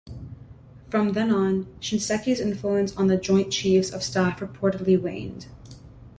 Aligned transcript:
From 0.89 1.09
then 1.13 1.29
on, 1.29 1.65
Shinseki's 1.79 2.39
influence 2.39 2.97
on 2.97 3.05
the 3.05 3.17
Joint 3.17 3.53
Chiefs 3.53 3.91
of 3.91 4.01
Staff 4.01 4.39
reportedly 4.39 4.99
waned. 4.99 5.45